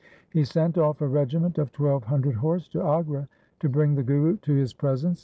[0.31, 4.37] He sent off a regiment of twelve hundred horse to Agra to bring the Guru
[4.37, 5.19] to his presence.